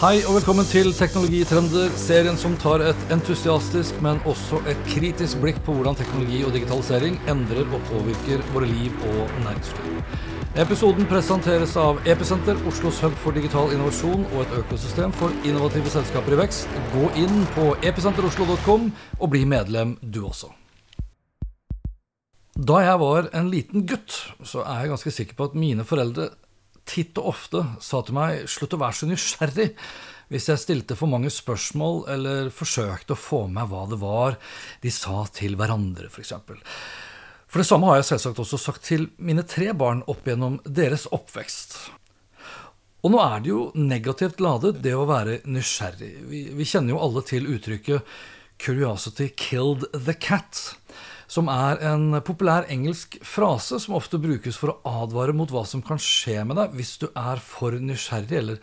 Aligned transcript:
Hei 0.00 0.22
og 0.24 0.38
velkommen 0.38 0.64
til 0.64 0.94
Teknologitrender, 0.96 1.90
serien 2.00 2.38
som 2.40 2.54
tar 2.56 2.80
et 2.80 3.02
entusiastisk, 3.12 3.98
men 4.00 4.16
også 4.24 4.62
et 4.72 4.78
kritisk 4.86 5.42
blikk 5.42 5.58
på 5.66 5.74
hvordan 5.76 5.98
teknologi 5.98 6.38
og 6.40 6.54
digitalisering 6.56 7.18
endrer 7.28 7.68
og 7.68 7.84
påvirker 7.90 8.40
våre 8.54 8.70
liv 8.70 8.96
og 9.10 9.34
næringsliv. 9.44 10.00
Episoden 10.64 11.04
presenteres 11.10 11.76
av 11.76 12.00
Episenter, 12.08 12.56
Oslos 12.64 13.02
hub 13.04 13.20
for 13.20 13.36
digital 13.36 13.76
innovasjon 13.76 14.24
og 14.30 14.40
et 14.46 14.58
økosystem 14.62 15.12
for 15.20 15.36
innovative 15.44 15.92
selskaper 15.92 16.32
i 16.32 16.42
vekst. 16.46 16.80
Gå 16.96 17.12
inn 17.20 17.44
på 17.52 17.68
episenteroslo.com 17.92 18.88
og 19.20 19.34
bli 19.36 19.44
medlem 19.52 19.98
du 20.00 20.22
også. 20.32 20.48
Da 22.56 22.86
jeg 22.88 23.00
var 23.04 23.28
en 23.36 23.52
liten 23.52 23.84
gutt, 23.84 24.16
så 24.48 24.64
er 24.64 24.86
jeg 24.86 24.96
ganske 24.96 25.18
sikker 25.20 25.36
på 25.36 25.52
at 25.52 25.60
mine 25.60 25.84
foreldre 25.84 26.32
titt 26.90 27.18
og 27.22 27.30
ofte 27.32 27.62
sa 27.80 28.02
til 28.02 28.18
meg 28.18 28.48
'slutt 28.50 28.74
å 28.74 28.82
være 28.82 28.98
så 28.98 29.08
nysgjerrig' 29.10 29.76
hvis 30.30 30.46
jeg 30.46 30.62
stilte 30.62 30.94
for 30.98 31.10
mange 31.10 31.30
spørsmål 31.34 32.04
eller 32.14 32.50
forsøkte 32.54 33.16
å 33.16 33.18
få 33.18 33.40
med 33.50 33.66
hva 33.70 33.86
det 33.90 33.98
var 33.98 34.36
de 34.82 34.90
sa 34.94 35.24
til 35.34 35.56
hverandre, 35.58 36.06
f.eks. 36.06 36.36
For 37.50 37.58
det 37.58 37.66
samme 37.66 37.88
har 37.90 37.98
jeg 37.98 38.12
selvsagt 38.12 38.38
også 38.38 38.60
sagt 38.62 38.84
til 38.86 39.08
mine 39.18 39.42
tre 39.42 39.72
barn 39.74 40.04
opp 40.06 40.28
gjennom 40.28 40.60
deres 40.62 41.08
oppvekst. 41.10 41.74
Og 43.02 43.10
nå 43.10 43.18
er 43.24 43.42
det 43.42 43.50
jo 43.50 43.62
negativt 43.74 44.42
ladet, 44.44 44.76
det 44.84 44.92
å 44.94 45.08
være 45.08 45.40
nysgjerrig. 45.50 46.12
Vi, 46.30 46.42
vi 46.54 46.68
kjenner 46.68 46.94
jo 46.94 47.02
alle 47.02 47.24
til 47.26 47.48
uttrykket 47.50 48.06
'curiosity 48.60 49.32
killed 49.34 49.88
the 49.94 50.14
cat' 50.14 50.76
som 51.30 51.50
er 51.52 51.78
en 51.86 52.16
populær 52.26 52.66
engelsk 52.72 53.20
frase 53.26 53.78
som 53.82 53.94
ofte 53.94 54.18
brukes 54.18 54.58
for 54.58 54.72
å 54.72 54.94
advare 55.04 55.34
mot 55.36 55.50
hva 55.52 55.62
som 55.68 55.82
kan 55.84 56.00
skje 56.02 56.40
med 56.48 56.58
deg 56.58 56.74
hvis 56.74 56.96
du 57.02 57.06
er 57.14 57.42
for 57.44 57.76
nysgjerrig 57.78 58.38
eller 58.40 58.58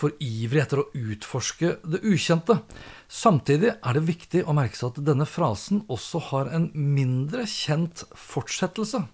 for 0.00 0.16
ivrig 0.24 0.62
etter 0.64 0.80
å 0.82 0.88
utforske 0.96 1.76
det 1.84 2.00
ukjente. 2.08 2.56
Samtidig 3.06 3.74
er 3.76 3.96
det 3.96 4.06
viktig 4.08 4.42
å 4.42 4.56
merke 4.56 4.78
seg 4.78 4.94
at 4.94 5.02
denne 5.06 5.28
frasen 5.28 5.84
også 5.92 6.22
har 6.30 6.50
en 6.56 6.70
mindre 6.74 7.44
kjent 7.46 8.06
fortsettelse, 8.16 9.04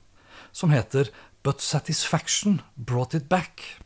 som 0.57 0.73
heter 0.73 1.11
But 1.47 1.61
satisfaction 1.61 2.63
brought 2.77 3.15
it 3.15 3.29
back. 3.29 3.79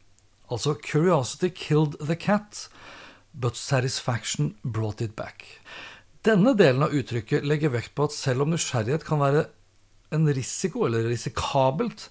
Altså 0.50 0.75
curiosity 0.75 1.50
killed 1.50 1.98
the 2.00 2.16
cat, 2.16 2.69
but 3.34 3.56
satisfaction 3.56 4.55
brought 4.64 5.03
it 5.03 5.14
back. 5.14 5.61
Denne 6.26 6.52
delen 6.52 6.84
av 6.84 6.92
uttrykket 6.92 7.46
legger 7.48 7.72
vekt 7.72 7.94
på 7.96 8.04
at 8.08 8.12
selv 8.16 8.44
om 8.44 8.52
nysgjerrighet 8.52 9.06
kan 9.06 9.22
være 9.22 9.46
en 10.12 10.26
risiko, 10.36 10.84
eller 10.84 11.06
risikabelt, 11.08 12.08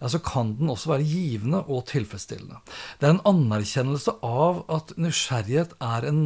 ja, 0.00 0.08
så 0.10 0.18
kan 0.24 0.56
den 0.58 0.72
også 0.72 0.90
være 0.90 1.06
givende 1.06 1.60
og 1.70 1.84
tilfredsstillende. 1.92 2.58
Det 2.98 3.06
er 3.06 3.14
en 3.14 3.26
anerkjennelse 3.30 4.16
av 4.26 4.64
at 4.72 4.96
nysgjerrighet 4.98 5.76
er 5.84 6.08
en 6.08 6.24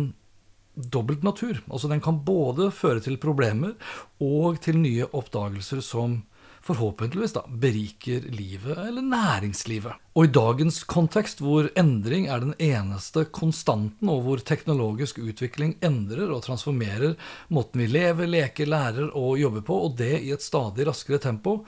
dobbelt 0.78 1.26
natur. 1.26 1.60
Altså 1.68 1.90
den 1.90 2.00
kan 2.00 2.22
både 2.24 2.70
føre 2.74 3.02
til 3.04 3.18
problemer 3.20 3.74
og 4.22 4.60
til 4.64 4.78
nye 4.80 5.08
oppdagelser 5.10 5.82
som 5.84 6.22
forhåpentligvis 6.64 7.34
da, 7.36 7.44
beriker 7.48 8.24
livet 8.34 8.78
eller 8.82 9.04
næringslivet. 9.04 9.98
Og 10.18 10.26
i 10.26 10.32
dagens 10.34 10.82
kontekst, 10.88 11.42
hvor 11.44 11.68
endring 11.78 12.26
er 12.28 12.42
den 12.42 12.54
eneste 12.58 13.24
konstanten, 13.34 14.10
og 14.10 14.24
hvor 14.26 14.42
teknologisk 14.42 15.20
utvikling 15.22 15.76
endrer 15.84 16.32
og 16.34 16.42
transformerer 16.46 17.14
måten 17.54 17.84
vi 17.84 17.90
lever, 17.90 18.30
leker, 18.30 18.68
lærer 18.70 19.12
og 19.12 19.38
jobber 19.40 19.64
på, 19.68 19.78
og 19.86 19.94
det 20.00 20.16
i 20.22 20.32
et 20.34 20.44
stadig 20.44 20.88
raskere 20.88 21.22
tempo, 21.22 21.60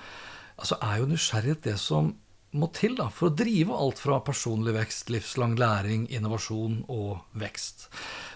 altså 0.60 0.80
er 0.82 1.00
jo 1.00 1.12
nysgjerrighet 1.12 1.64
det 1.70 1.78
som 1.80 2.14
må 2.50 2.66
til 2.74 2.96
da, 2.98 3.06
for 3.14 3.30
å 3.30 3.36
drive 3.38 3.76
alt 3.78 4.00
fra 4.02 4.18
personlig 4.26 4.74
vekst, 4.74 5.10
livslang 5.14 5.54
læring, 5.60 6.08
innovasjon 6.10 6.80
og 6.90 7.20
vekst. 7.38 7.86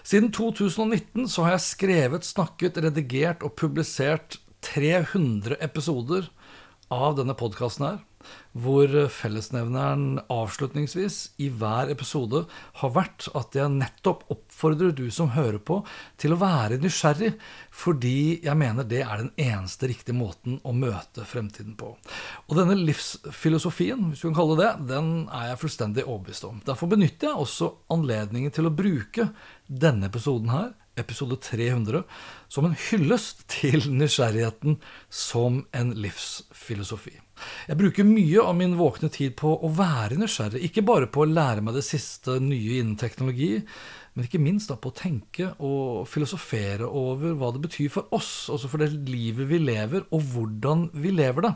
Siden 0.07 0.31
2019 0.35 1.27
så 1.31 1.45
har 1.45 1.57
jeg 1.57 1.65
skrevet, 1.65 2.27
snakket, 2.27 2.79
redigert 2.85 3.43
og 3.43 3.57
publisert 3.59 4.39
300 4.65 5.59
episoder 5.63 6.29
av 6.93 7.15
denne 7.17 7.33
podkasten 7.37 7.85
her, 7.87 8.03
hvor 8.57 8.89
fellesnevneren 9.13 10.19
avslutningsvis 10.33 11.17
i 11.45 11.51
hver 11.53 11.91
episode 11.93 12.41
har 12.81 12.93
vært 12.95 13.27
at 13.37 13.57
jeg 13.57 13.73
nettopp 13.75 14.23
oppfordrer 14.33 14.95
du 14.97 15.03
som 15.13 15.29
hører 15.35 15.59
på, 15.61 15.79
til 16.21 16.33
å 16.33 16.39
være 16.41 16.79
nysgjerrig, 16.81 17.35
fordi 17.69 18.41
jeg 18.45 18.57
mener 18.57 18.87
det 18.89 19.03
er 19.05 19.21
den 19.21 19.33
eneste 19.37 19.91
riktige 19.91 20.17
måten 20.17 20.57
å 20.65 20.73
møte 20.73 21.27
fremtiden 21.29 21.75
på. 21.77 21.91
Og 22.49 22.57
denne 22.57 22.77
livsfilosofien, 22.79 24.09
hvis 24.09 24.23
du 24.23 24.29
kan 24.31 24.39
kalle 24.39 24.57
det 24.57 24.65
det, 24.65 24.95
den 24.95 25.11
er 25.29 25.51
jeg 25.51 25.61
fullstendig 25.61 26.07
overbevist 26.07 26.47
om. 26.47 26.63
Derfor 26.65 26.89
benytter 26.91 27.29
jeg 27.29 27.45
også 27.45 27.71
anledningen 27.93 28.53
til 28.55 28.69
å 28.69 28.73
bruke 28.73 29.29
denne 29.67 30.09
episoden 30.09 30.51
her 30.53 30.73
episode 30.99 31.37
300, 31.41 32.03
som 32.47 32.67
en 32.67 32.77
hyllest 32.89 33.45
til 33.51 33.83
nysgjerrigheten 33.91 34.79
som 35.09 35.63
en 35.75 35.93
livsfilosofi. 35.99 37.17
Jeg 37.67 37.79
bruker 37.79 38.07
mye 38.07 38.43
av 38.43 38.55
min 38.55 38.77
våkne 38.79 39.09
tid 39.11 39.35
på 39.39 39.51
å 39.51 39.71
være 39.75 40.17
nysgjerrig, 40.19 40.63
ikke 40.69 40.85
bare 40.87 41.09
på 41.11 41.25
å 41.25 41.29
lære 41.29 41.63
meg 41.65 41.75
det 41.75 41.83
siste 41.87 42.37
nye 42.39 42.79
innen 42.79 42.95
teknologi, 42.99 43.57
men 44.15 44.27
ikke 44.27 44.39
minst 44.39 44.71
da 44.71 44.77
på 44.79 44.93
å 44.93 44.95
tenke 44.95 45.49
og 45.59 46.05
filosofere 46.07 46.87
over 46.87 47.35
hva 47.35 47.51
det 47.51 47.65
betyr 47.65 47.91
for 47.91 48.15
oss, 48.15 48.47
også 48.53 48.71
for 48.71 48.83
det 48.83 48.93
livet 49.11 49.49
vi 49.51 49.59
lever, 49.59 50.07
og 50.15 50.23
hvordan 50.31 50.89
vi 50.95 51.11
lever 51.17 51.49
det. 51.49 51.53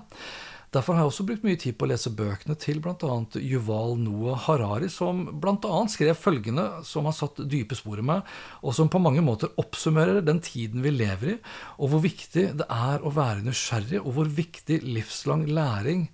Derfor 0.70 0.94
har 0.94 1.02
jeg 1.02 1.10
også 1.10 1.26
brukt 1.26 1.46
mye 1.48 1.58
tid 1.58 1.78
på 1.80 1.88
å 1.88 1.90
lese 1.90 2.12
bøkene 2.14 2.54
til 2.62 2.78
bl.a. 2.84 3.16
Yuval 3.42 3.96
Noah 3.98 4.44
Harari, 4.46 4.90
som 4.94 5.24
bl.a. 5.42 5.80
skrev 5.90 6.18
følgende 6.20 6.66
som 6.86 7.08
har 7.10 7.16
satt 7.18 7.42
dype 7.50 7.78
spor 7.78 8.02
i 8.02 8.06
meg, 8.06 8.28
og 8.62 8.76
som 8.78 8.92
på 8.92 9.02
mange 9.02 9.24
måter 9.26 9.50
oppsummerer 9.62 10.22
den 10.26 10.44
tiden 10.46 10.86
vi 10.86 10.94
lever 10.94 11.34
i, 11.34 11.40
og 11.82 11.94
hvor 11.94 12.04
viktig 12.06 12.46
det 12.62 12.68
er 12.70 13.02
å 13.02 13.14
være 13.16 13.48
nysgjerrig, 13.48 14.04
og 14.04 14.14
hvor 14.18 14.30
viktig 14.30 14.84
livslang 14.86 15.48
læring 15.50 16.06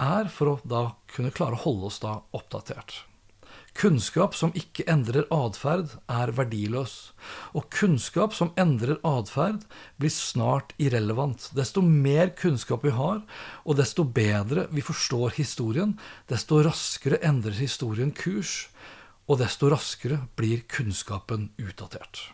er 0.00 0.32
for 0.32 0.56
å 0.56 0.58
da 0.66 0.88
kunne 1.14 1.30
klare 1.34 1.54
å 1.54 1.64
holde 1.68 1.92
oss 1.92 2.02
da 2.02 2.18
oppdatert. 2.34 3.04
Kunnskap 3.78 4.34
som 4.34 4.50
ikke 4.58 4.84
endrer 4.90 5.28
atferd, 5.32 5.92
er 6.10 6.32
verdiløs. 6.34 7.12
Og 7.54 7.68
kunnskap 7.72 8.34
som 8.34 8.50
endrer 8.58 8.98
atferd, 9.06 9.62
blir 10.00 10.12
snart 10.12 10.74
irrelevant. 10.82 11.50
Desto 11.56 11.82
mer 11.84 12.34
kunnskap 12.38 12.84
vi 12.84 12.94
har, 12.96 13.22
og 13.64 13.78
desto 13.78 14.04
bedre 14.04 14.66
vi 14.74 14.84
forstår 14.84 15.36
historien, 15.38 15.94
desto 16.28 16.60
raskere 16.66 17.22
endrer 17.22 17.56
historien 17.60 18.10
kurs, 18.10 18.68
og 19.30 19.38
desto 19.42 19.70
raskere 19.70 20.24
blir 20.36 20.66
kunnskapen 20.66 21.52
utdatert. 21.62 22.30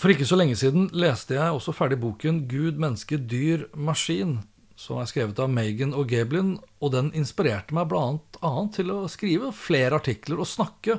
For 0.00 0.08
ikke 0.08 0.26
så 0.26 0.38
lenge 0.40 0.56
siden 0.56 0.88
leste 0.96 1.36
jeg 1.36 1.52
også 1.52 1.74
ferdig 1.76 1.98
boken 2.00 2.46
Gud, 2.48 2.80
menneske, 2.80 3.18
dyr, 3.20 3.68
maskin 3.76 4.40
som 4.82 4.98
er 4.98 5.06
skrevet 5.10 5.38
av 5.38 5.50
Megan 5.52 5.94
og 5.94 6.08
Gablin, 6.10 6.56
og 6.82 6.94
den 6.94 7.12
inspirerte 7.18 7.74
meg 7.76 7.86
bl.a. 7.92 8.52
til 8.74 8.90
å 8.90 9.04
skrive 9.10 9.52
flere 9.54 10.00
artikler 10.00 10.42
og 10.42 10.50
snakke 10.50 10.98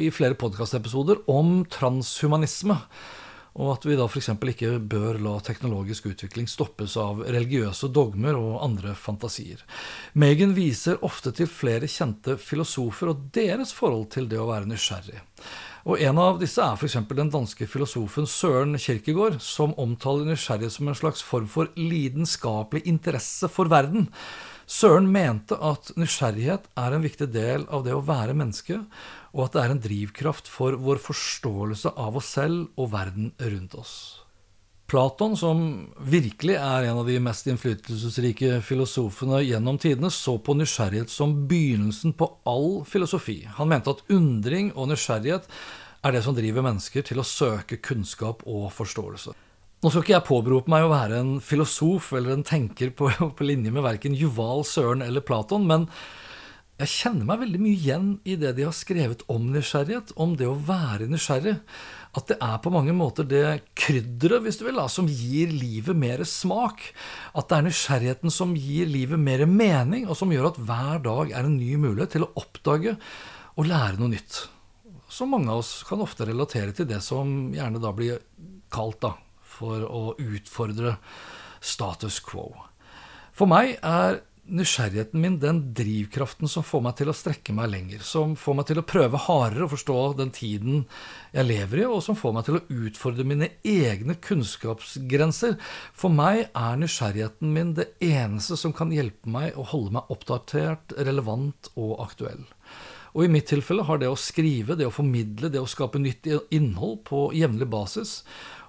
i 0.00 0.08
flere 0.14 0.38
podkastepisoder 0.38 1.26
om 1.28 1.60
transhumanisme. 1.68 2.78
Og 3.56 3.70
at 3.72 3.86
vi 3.88 3.96
da 3.96 4.04
f.eks. 4.04 4.30
ikke 4.36 4.74
bør 4.84 5.20
la 5.24 5.34
teknologisk 5.44 6.10
utvikling 6.10 6.48
stoppes 6.48 6.96
av 7.00 7.22
religiøse 7.24 7.88
dogmer 7.88 8.36
og 8.36 8.58
andre 8.64 8.92
fantasier. 8.96 9.62
Megan 10.12 10.52
viser 10.56 11.00
ofte 11.04 11.32
til 11.36 11.48
flere 11.48 11.88
kjente 11.88 12.36
filosofer 12.40 13.12
og 13.12 13.30
deres 13.36 13.72
forhold 13.76 14.10
til 14.16 14.28
det 14.28 14.40
å 14.40 14.50
være 14.50 14.68
nysgjerrig. 14.68 15.24
Og 15.86 16.00
En 16.02 16.18
av 16.18 16.40
disse 16.40 16.58
er 16.58 16.74
f.eks. 16.74 16.96
den 17.14 17.28
danske 17.30 17.66
filosofen 17.70 18.26
Søren 18.26 18.74
Kierkegaard, 18.74 19.38
som 19.38 19.74
omtaler 19.78 20.26
nysgjerrighet 20.26 20.74
som 20.74 20.90
en 20.90 20.98
slags 20.98 21.22
form 21.22 21.46
for 21.46 21.70
lidenskapelig 21.78 22.82
interesse 22.90 23.46
for 23.46 23.70
verden. 23.70 24.08
Søren 24.66 25.06
mente 25.14 25.54
at 25.62 25.92
nysgjerrighet 25.94 26.66
er 26.74 26.96
en 26.96 27.06
viktig 27.06 27.30
del 27.30 27.68
av 27.70 27.86
det 27.86 27.94
å 27.94 28.02
være 28.02 28.34
menneske, 28.34 28.80
og 29.30 29.46
at 29.46 29.54
det 29.54 29.62
er 29.62 29.76
en 29.76 29.84
drivkraft 29.86 30.50
for 30.50 30.74
vår 30.74 30.98
forståelse 31.06 31.94
av 31.94 32.18
oss 32.18 32.34
selv 32.34 32.66
og 32.74 32.90
verden 32.96 33.30
rundt 33.38 33.78
oss. 33.78 34.25
Platon, 34.86 35.34
som 35.34 35.62
virkelig 35.98 36.54
er 36.60 36.86
en 36.86 37.00
av 37.00 37.08
de 37.08 37.16
mest 37.22 37.48
innflytelsesrike 37.50 38.60
filosofene 38.62 39.40
gjennom 39.42 39.80
tidene, 39.82 40.12
så 40.14 40.36
på 40.38 40.54
nysgjerrighet 40.54 41.10
som 41.10 41.32
begynnelsen 41.50 42.14
på 42.14 42.28
all 42.46 42.84
filosofi. 42.86 43.40
Han 43.58 43.72
mente 43.72 43.90
at 43.90 44.04
undring 44.14 44.70
og 44.76 44.92
nysgjerrighet 44.92 45.48
er 46.06 46.14
det 46.14 46.22
som 46.22 46.36
driver 46.36 46.62
mennesker 46.62 47.02
til 47.08 47.18
å 47.18 47.26
søke 47.26 47.80
kunnskap 47.82 48.44
og 48.46 48.68
forståelse. 48.76 49.34
Nå 49.82 49.90
skal 49.90 50.04
ikke 50.04 50.14
jeg 50.14 50.26
påberope 50.28 50.72
meg 50.72 50.86
å 50.86 50.92
være 50.92 51.18
en 51.20 51.34
filosof 51.44 52.12
eller 52.16 52.36
en 52.36 52.46
tenker 52.46 52.94
på, 52.94 53.10
på 53.36 53.48
linje 53.48 53.74
med 53.74 53.84
verken 53.84 54.14
Juval, 54.16 54.62
Søren 54.68 55.02
eller 55.04 55.24
Platon, 55.26 55.66
men 55.66 55.90
jeg 56.76 56.92
kjenner 56.92 57.24
meg 57.24 57.40
veldig 57.40 57.58
mye 57.62 57.76
igjen 57.76 58.08
i 58.28 58.34
det 58.36 58.50
de 58.58 58.66
har 58.66 58.74
skrevet 58.76 59.22
om 59.32 59.46
nysgjerrighet, 59.54 60.10
om 60.20 60.34
det 60.36 60.48
å 60.48 60.58
være 60.60 61.06
nysgjerrig. 61.08 61.54
At 62.16 62.28
det 62.28 62.36
er 62.44 62.58
på 62.64 62.72
mange 62.72 62.92
måter 62.96 63.24
det 63.28 63.44
krydderet, 63.76 64.42
hvis 64.44 64.60
du 64.60 64.66
vil, 64.66 64.76
da, 64.76 64.84
som 64.92 65.08
gir 65.08 65.54
livet 65.56 65.96
mer 65.96 66.20
smak. 66.28 66.84
At 67.32 67.48
det 67.48 67.56
er 67.56 67.66
nysgjerrigheten 67.70 68.32
som 68.32 68.52
gir 68.60 68.90
livet 68.92 69.20
mer 69.20 69.46
mening, 69.48 70.04
og 70.04 70.20
som 70.20 70.32
gjør 70.32 70.50
at 70.50 70.60
hver 70.68 71.00
dag 71.08 71.32
er 71.32 71.48
en 71.48 71.56
ny 71.56 71.72
mulighet 71.80 72.16
til 72.18 72.28
å 72.28 72.30
oppdage 72.44 72.96
og 73.56 73.72
lære 73.72 73.96
noe 74.02 74.12
nytt. 74.12 74.42
Så 75.08 75.24
mange 75.28 75.48
av 75.48 75.64
oss 75.64 75.80
kan 75.88 76.04
ofte 76.04 76.28
relatere 76.28 76.76
til 76.76 76.88
det 76.90 77.00
som 77.04 77.54
gjerne 77.56 77.80
da 77.80 77.92
blir 77.96 78.20
kalt 78.72 79.00
da, 79.00 79.14
for 79.40 79.80
å 79.80 80.12
utfordre 80.20 80.98
status 81.64 82.20
quo. 82.20 82.50
For 83.36 83.48
meg 83.48 83.78
er 83.80 84.20
nysgjerrigheten 84.48 85.20
min 85.20 85.38
den 85.42 85.60
drivkraften 85.74 86.48
som 86.48 86.64
får 86.66 86.82
meg 86.86 86.96
til 86.98 87.10
å 87.10 87.14
strekke 87.16 87.54
meg 87.56 87.70
lenger, 87.72 88.02
som 88.06 88.34
får 88.38 88.56
meg 88.58 88.68
til 88.68 88.80
å 88.80 88.86
prøve 88.86 89.20
hardere 89.26 89.66
å 89.66 89.72
forstå 89.72 89.96
den 90.20 90.32
tiden 90.34 90.84
jeg 91.34 91.48
lever 91.48 91.82
i, 91.82 91.86
og 91.90 92.02
som 92.04 92.18
får 92.18 92.34
meg 92.36 92.46
til 92.46 92.58
å 92.58 92.64
utfordre 92.86 93.26
mine 93.26 93.50
egne 93.66 94.16
kunnskapsgrenser. 94.22 95.56
For 95.96 96.14
meg 96.14 96.46
er 96.48 96.82
nysgjerrigheten 96.82 97.54
min 97.54 97.74
det 97.78 97.90
eneste 98.04 98.58
som 98.60 98.74
kan 98.76 98.94
hjelpe 98.94 99.30
meg 99.30 99.56
å 99.58 99.66
holde 99.72 99.98
meg 99.98 100.12
oppdatert, 100.12 100.94
relevant 100.98 101.72
og 101.74 101.98
aktuell. 102.06 102.44
Og 103.16 103.24
i 103.24 103.32
mitt 103.32 103.48
tilfelle 103.48 103.86
har 103.88 103.96
det 103.98 104.10
å 104.12 104.18
skrive, 104.20 104.76
det 104.76 104.86
å 104.90 104.92
formidle, 104.92 105.48
det 105.48 105.62
å 105.62 105.68
skape 105.70 106.00
nytt 106.02 106.28
innhold 106.52 107.00
på 107.08 107.30
jevnlig 107.32 107.68
basis, 107.72 108.18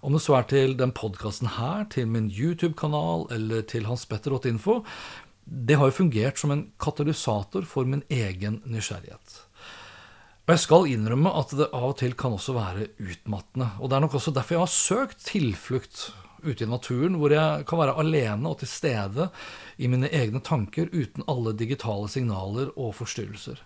om 0.05 0.13
det 0.15 0.21
så 0.23 0.37
er 0.37 0.45
til 0.47 0.75
den 0.79 0.93
podkasten 0.95 1.49
her, 1.57 1.83
til 1.91 2.07
min 2.07 2.29
YouTube-kanal 2.31 3.25
eller 3.33 3.65
til 3.67 3.87
hanspetter.info, 3.89 4.77
det 5.47 5.77
har 5.79 5.89
jo 5.89 5.99
fungert 6.03 6.39
som 6.39 6.51
en 6.51 6.65
katalysator 6.81 7.67
for 7.67 7.87
min 7.87 8.03
egen 8.11 8.59
nysgjerrighet. 8.67 9.43
Og 10.47 10.53
jeg 10.53 10.63
skal 10.63 10.87
innrømme 10.91 11.31
at 11.35 11.51
det 11.59 11.67
av 11.75 11.89
og 11.89 11.97
til 11.99 12.15
kan 12.19 12.35
også 12.35 12.55
være 12.55 12.87
utmattende. 13.03 13.69
Og 13.79 13.89
det 13.89 13.97
er 13.97 14.03
nok 14.05 14.15
også 14.19 14.31
derfor 14.35 14.55
jeg 14.55 14.63
har 14.63 14.73
søkt 14.73 15.23
tilflukt 15.27 16.03
ute 16.43 16.63
i 16.63 16.69
naturen, 16.69 17.17
hvor 17.19 17.33
jeg 17.33 17.65
kan 17.67 17.81
være 17.81 17.97
alene 17.99 18.47
og 18.47 18.61
til 18.61 18.71
stede 18.71 19.29
i 19.77 19.89
mine 19.91 20.11
egne 20.13 20.39
tanker 20.43 20.91
uten 20.93 21.25
alle 21.27 21.55
digitale 21.57 22.07
signaler 22.11 22.71
og 22.75 22.95
forstyrrelser. 22.99 23.59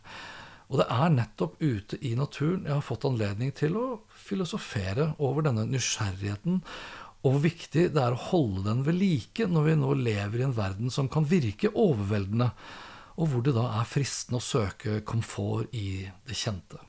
Og 0.72 0.80
det 0.80 0.88
er 0.88 1.14
nettopp 1.14 1.58
ute 1.60 2.00
i 2.00 2.16
naturen 2.16 2.64
jeg 2.66 2.78
har 2.78 2.86
fått 2.86 3.06
anledning 3.10 3.52
til 3.54 3.76
å 3.78 3.86
filosofere 4.16 5.12
over 5.20 5.46
denne 5.46 5.68
nysgjerrigheten 5.68 6.62
og 7.22 7.36
hvor 7.36 7.42
viktig 7.44 7.90
det 7.94 8.02
er 8.02 8.16
å 8.16 8.24
holde 8.32 8.64
den 8.66 8.86
ved 8.86 8.98
like 8.98 9.46
når 9.50 9.68
vi 9.68 9.76
nå 9.78 9.92
lever 10.00 10.42
i 10.42 10.46
en 10.48 10.56
verden 10.58 10.94
som 10.94 11.10
kan 11.12 11.28
virke 11.30 11.70
overveldende, 11.70 12.50
og 13.22 13.30
hvor 13.30 13.44
det 13.46 13.54
da 13.54 13.68
er 13.78 13.90
fristende 13.90 14.40
å 14.40 14.46
søke 14.46 15.02
komfort 15.06 15.70
i 15.78 16.08
det 16.28 16.38
kjente. 16.38 16.80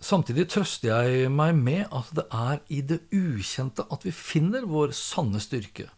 Samtidig 0.00 0.46
trøster 0.52 0.92
jeg 0.92 1.28
meg 1.32 1.56
med 1.56 1.92
at 1.94 2.08
det 2.16 2.24
er 2.32 2.62
i 2.72 2.82
det 2.84 3.02
ukjente 3.16 3.84
at 3.92 4.04
vi 4.04 4.12
finner 4.12 4.64
vår 4.68 4.92
sanne 4.96 5.40
styrke. 5.40 5.88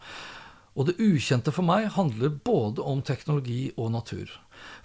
Og 0.79 0.87
det 0.87 1.01
ukjente 1.03 1.51
for 1.51 1.67
meg 1.67 1.89
handler 1.97 2.37
både 2.47 2.85
om 2.87 3.01
teknologi 3.03 3.73
og 3.75 3.91
natur. 3.97 4.31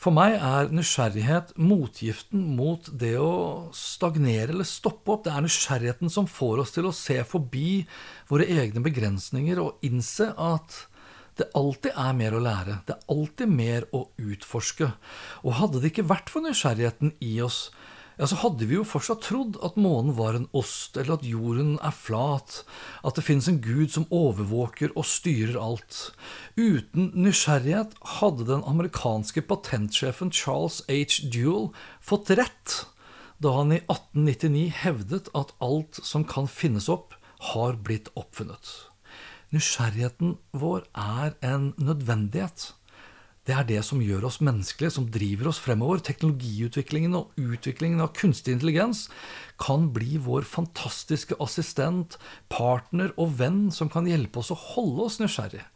For 0.01 0.13
meg 0.13 0.39
er 0.39 0.71
nysgjerrighet 0.73 1.53
motgiften 1.61 2.47
mot 2.57 2.89
det 2.89 3.13
å 3.21 3.69
stagnere 3.77 4.55
eller 4.55 4.67
stoppe 4.67 5.13
opp. 5.13 5.27
Det 5.27 5.35
er 5.35 5.45
nysgjerrigheten 5.45 6.09
som 6.13 6.29
får 6.29 6.63
oss 6.63 6.73
til 6.73 6.89
å 6.89 6.95
se 6.97 7.19
forbi 7.29 7.83
våre 8.31 8.49
egne 8.49 8.81
begrensninger 8.85 9.61
og 9.61 9.85
innse 9.85 10.31
at 10.33 10.81
det 11.37 11.49
alltid 11.57 11.93
er 11.97 12.17
mer 12.17 12.35
å 12.37 12.41
lære. 12.41 12.79
Det 12.85 12.97
er 12.97 13.13
alltid 13.13 13.53
mer 13.53 13.87
å 13.93 14.03
utforske. 14.21 14.91
Og 15.45 15.57
hadde 15.61 15.81
det 15.81 15.93
ikke 15.93 16.09
vært 16.09 16.29
for 16.33 16.45
nysgjerrigheten 16.45 17.15
i 17.25 17.35
oss, 17.45 17.67
ja, 18.19 18.27
så 18.29 18.37
hadde 18.43 18.67
vi 18.69 18.77
jo 18.77 18.85
fortsatt 18.85 19.23
trodd 19.25 19.57
at 19.65 19.77
månen 19.79 20.13
var 20.17 20.37
en 20.37 20.47
ost, 20.53 20.97
eller 20.99 21.17
at 21.17 21.25
jorden 21.25 21.75
er 21.81 21.95
flat, 21.95 22.61
at 23.01 23.17
det 23.17 23.25
finnes 23.25 23.49
en 23.49 23.61
gud 23.63 23.89
som 23.95 24.05
overvåker 24.13 24.93
og 24.93 25.07
styrer 25.09 25.57
alt. 25.57 26.11
Uten 26.53 27.09
nysgjerrighet 27.17 27.97
hadde 28.19 28.47
den 28.51 28.65
amerikanske 28.69 29.45
patentsjefen 29.49 30.33
Charles 30.33 30.83
H. 30.87 31.25
Duel 31.33 31.71
fått 32.01 32.33
rett 32.37 32.83
da 33.43 33.57
han 33.57 33.73
i 33.75 33.81
1899 33.81 34.69
hevdet 34.83 35.27
at 35.35 35.51
alt 35.63 35.99
som 36.05 36.23
kan 36.23 36.47
finnes 36.47 36.87
opp, 36.91 37.17
har 37.53 37.75
blitt 37.83 38.07
oppfunnet. 38.15 38.69
Nysgjerrigheten 39.51 40.37
vår 40.55 40.85
er 40.95 41.35
en 41.43 41.73
nødvendighet. 41.75 42.71
Det 43.43 43.51
er 43.51 43.65
det 43.67 43.81
som 43.83 43.99
gjør 43.99 44.29
oss 44.29 44.39
menneskelige, 44.39 44.93
som 44.95 45.09
driver 45.11 45.49
oss 45.51 45.59
fremover. 45.59 45.99
Teknologiutviklingen 45.99 47.17
og 47.17 47.33
utviklingen 47.35 47.99
av 48.03 48.13
kunstig 48.15 48.55
intelligens 48.55 49.09
kan 49.59 49.89
bli 49.95 50.15
vår 50.23 50.47
fantastiske 50.47 51.35
assistent, 51.43 52.15
partner 52.47 53.11
og 53.19 53.35
venn 53.41 53.65
som 53.75 53.91
kan 53.91 54.07
hjelpe 54.07 54.39
oss 54.39 54.53
å 54.55 54.59
holde 54.59 55.09
oss 55.09 55.19
nysgjerrige. 55.19 55.67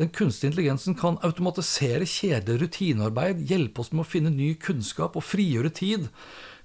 Den 0.00 0.08
kunstige 0.12 0.50
intelligensen 0.50 0.96
kan 0.96 1.16
automatisere 1.24 2.08
kjedelig 2.08 2.66
rutinearbeid, 2.66 3.44
hjelpe 3.48 3.80
oss 3.80 3.92
med 3.92 4.04
å 4.04 4.08
finne 4.08 4.32
ny 4.32 4.54
kunnskap 4.60 5.16
og 5.16 5.24
frigjøre 5.24 5.72
tid, 5.72 6.08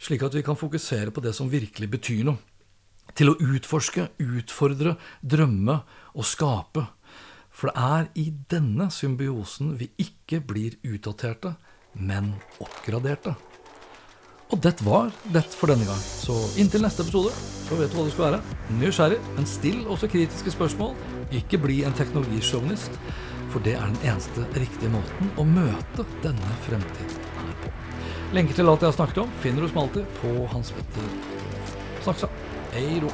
slik 0.03 0.23
at 0.27 0.35
vi 0.35 0.43
kan 0.47 0.59
fokusere 0.59 1.11
på 1.15 1.23
det 1.23 1.35
som 1.35 1.51
virkelig 1.51 1.91
betyr 1.91 2.25
noe. 2.27 2.39
Til 3.15 3.31
å 3.31 3.37
utforske, 3.43 4.07
utfordre, 4.23 4.95
drømme 5.19 5.81
og 6.15 6.27
skape. 6.27 6.85
For 7.61 7.69
det 7.69 7.77
er 7.77 8.07
i 8.17 8.31
denne 8.49 8.87
symbiosen 8.89 9.75
vi 9.77 9.91
ikke 10.01 10.39
blir 10.41 10.79
utdaterte, 10.81 11.51
men 11.93 12.31
oppgraderte. 12.57 13.35
Og 14.49 14.57
det 14.65 14.71
var 14.81 15.11
det 15.29 15.43
for 15.53 15.69
denne 15.69 15.85
gang. 15.85 15.99
Så 16.01 16.33
inntil 16.57 16.81
neste 16.81 17.05
episode 17.05 17.29
så 17.67 17.77
vet 17.77 17.93
du 17.93 17.99
hva 17.99 18.05
det 18.07 18.15
skal 18.15 18.25
være. 18.25 18.55
Nysgjerrig, 18.79 19.19
men 19.35 19.45
still 19.45 19.83
også 19.93 20.09
kritiske 20.09 20.55
spørsmål. 20.55 20.95
Ikke 21.37 21.59
bli 21.61 21.83
en 21.85 21.93
teknologisjåvinist, 21.99 22.97
for 23.53 23.61
det 23.61 23.75
er 23.77 23.93
den 23.93 24.09
eneste 24.09 24.47
riktige 24.57 24.89
måten 24.95 25.29
å 25.37 25.45
møte 25.45 26.07
denne 26.25 26.57
fremtiden 26.65 27.29
her 27.37 27.53
på. 27.61 27.75
Lenker 28.33 28.57
til 28.57 28.73
alt 28.73 28.81
jeg 28.81 28.89
har 28.89 28.97
snakket 28.97 29.21
om, 29.27 29.37
finner 29.45 29.61
du 29.61 29.69
som 29.69 29.83
alltid 29.83 30.17
på 30.17 30.33
Hans 30.49 30.73
Petter. 30.79 31.13
Snakksa, 32.01 32.31
ei 32.73 32.97
ro. 33.05 33.13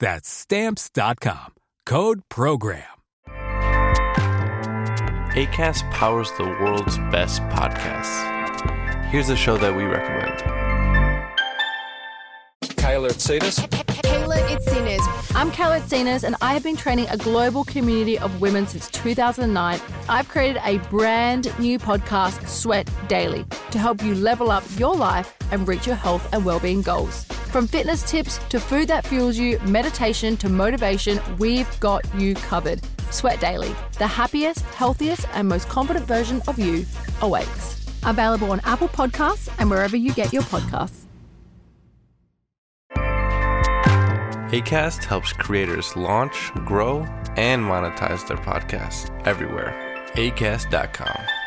That's 0.00 0.28
stamps.com. 0.28 1.54
Code 1.86 2.22
program. 2.28 2.84
ACAST 5.34 5.90
powers 5.92 6.30
the 6.38 6.44
world's 6.44 6.98
best 7.12 7.40
podcasts. 7.42 9.04
Here's 9.06 9.28
a 9.28 9.36
show 9.36 9.56
that 9.58 9.74
we 9.74 9.84
recommend. 9.84 10.38
Kyler 12.62 13.10
Tsadis. 13.10 13.58
Carla 14.02 14.36
Itzinas. 14.48 15.34
I'm 15.34 15.50
Kayla 15.50 15.80
Itzinas, 15.80 16.24
and 16.24 16.36
I 16.42 16.52
have 16.52 16.62
been 16.62 16.76
training 16.76 17.06
a 17.08 17.16
global 17.16 17.64
community 17.64 18.18
of 18.18 18.40
women 18.40 18.66
since 18.66 18.88
2009. 18.90 19.80
I've 20.08 20.28
created 20.28 20.60
a 20.64 20.78
brand 20.88 21.56
new 21.58 21.78
podcast, 21.78 22.46
Sweat 22.48 22.90
Daily, 23.08 23.44
to 23.70 23.78
help 23.78 24.02
you 24.02 24.14
level 24.14 24.50
up 24.50 24.64
your 24.76 24.94
life 24.94 25.34
and 25.50 25.66
reach 25.66 25.86
your 25.86 25.96
health 25.96 26.28
and 26.32 26.44
well-being 26.44 26.82
goals. 26.82 27.24
From 27.48 27.66
fitness 27.66 28.02
tips 28.02 28.38
to 28.50 28.60
food 28.60 28.88
that 28.88 29.06
fuels 29.06 29.38
you, 29.38 29.58
meditation 29.60 30.36
to 30.36 30.50
motivation, 30.50 31.18
we've 31.38 31.80
got 31.80 32.04
you 32.14 32.34
covered. 32.34 32.80
Sweat 33.10 33.40
Daily, 33.40 33.74
the 33.98 34.06
happiest, 34.06 34.60
healthiest, 34.74 35.26
and 35.32 35.48
most 35.48 35.66
confident 35.68 36.06
version 36.06 36.42
of 36.46 36.58
you 36.58 36.84
awaits. 37.22 37.86
Available 38.04 38.52
on 38.52 38.60
Apple 38.64 38.88
Podcasts 38.88 39.48
and 39.58 39.70
wherever 39.70 39.96
you 39.96 40.12
get 40.12 40.30
your 40.30 40.42
podcasts. 40.42 41.06
ACAST 44.50 45.04
helps 45.04 45.32
creators 45.32 45.96
launch, 45.96 46.52
grow, 46.66 47.00
and 47.36 47.62
monetize 47.62 48.26
their 48.28 48.38
podcasts 48.38 49.10
everywhere. 49.26 49.74
ACAST.com. 50.16 51.37